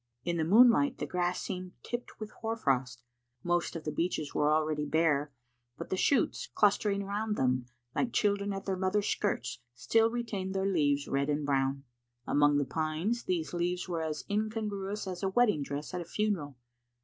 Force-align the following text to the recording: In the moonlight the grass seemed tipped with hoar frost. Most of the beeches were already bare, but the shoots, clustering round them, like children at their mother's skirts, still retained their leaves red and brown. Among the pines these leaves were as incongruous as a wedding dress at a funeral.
In 0.25 0.37
the 0.37 0.43
moonlight 0.43 0.97
the 0.97 1.05
grass 1.05 1.39
seemed 1.43 1.73
tipped 1.83 2.19
with 2.19 2.31
hoar 2.31 2.55
frost. 2.57 3.03
Most 3.43 3.75
of 3.75 3.83
the 3.83 3.91
beeches 3.91 4.33
were 4.33 4.51
already 4.51 4.83
bare, 4.83 5.31
but 5.77 5.91
the 5.91 5.95
shoots, 5.95 6.47
clustering 6.55 7.03
round 7.03 7.35
them, 7.35 7.67
like 7.93 8.11
children 8.11 8.51
at 8.51 8.65
their 8.65 8.75
mother's 8.77 9.07
skirts, 9.07 9.59
still 9.75 10.09
retained 10.09 10.55
their 10.55 10.65
leaves 10.65 11.07
red 11.07 11.29
and 11.29 11.45
brown. 11.45 11.83
Among 12.25 12.57
the 12.57 12.65
pines 12.65 13.25
these 13.25 13.53
leaves 13.53 13.87
were 13.87 14.01
as 14.01 14.23
incongruous 14.27 15.05
as 15.05 15.21
a 15.21 15.29
wedding 15.29 15.61
dress 15.61 15.93
at 15.93 16.01
a 16.01 16.05
funeral. 16.05 16.57